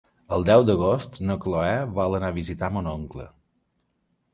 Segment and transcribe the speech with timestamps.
[0.37, 3.33] El deu d'agost na Cloè vol anar a visitar mon oncle.